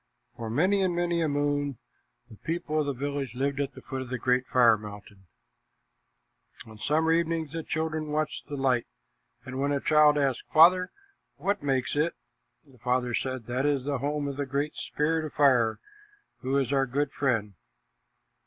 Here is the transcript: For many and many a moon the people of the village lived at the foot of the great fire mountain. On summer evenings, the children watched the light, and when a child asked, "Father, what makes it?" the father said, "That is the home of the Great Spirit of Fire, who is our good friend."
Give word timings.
For 0.35 0.49
many 0.49 0.81
and 0.81 0.95
many 0.95 1.21
a 1.21 1.27
moon 1.27 1.77
the 2.27 2.35
people 2.35 2.79
of 2.79 2.87
the 2.87 2.91
village 2.93 3.35
lived 3.35 3.59
at 3.59 3.73
the 3.75 3.83
foot 3.83 4.01
of 4.01 4.09
the 4.09 4.17
great 4.17 4.47
fire 4.47 4.75
mountain. 4.75 5.27
On 6.65 6.79
summer 6.79 7.11
evenings, 7.13 7.51
the 7.51 7.61
children 7.61 8.07
watched 8.09 8.47
the 8.47 8.55
light, 8.57 8.87
and 9.45 9.59
when 9.59 9.71
a 9.71 9.79
child 9.79 10.17
asked, 10.17 10.45
"Father, 10.51 10.91
what 11.35 11.61
makes 11.61 11.95
it?" 11.95 12.15
the 12.63 12.79
father 12.79 13.13
said, 13.13 13.45
"That 13.45 13.67
is 13.67 13.83
the 13.83 13.99
home 13.99 14.27
of 14.27 14.37
the 14.37 14.47
Great 14.47 14.73
Spirit 14.75 15.23
of 15.23 15.33
Fire, 15.33 15.79
who 16.39 16.57
is 16.57 16.73
our 16.73 16.87
good 16.87 17.11
friend." 17.11 17.53